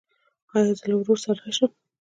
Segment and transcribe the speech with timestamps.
[0.55, 1.71] ایا زه له ورور سره راشم؟